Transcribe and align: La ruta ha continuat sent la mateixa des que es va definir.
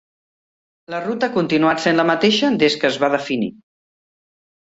La 0.93 1.01
ruta 1.03 1.27
ha 1.31 1.33
continuat 1.35 1.83
sent 1.83 1.99
la 1.99 2.05
mateixa 2.13 2.49
des 2.65 2.79
que 2.85 2.91
es 2.91 2.99
va 3.05 3.11
definir. 3.19 3.53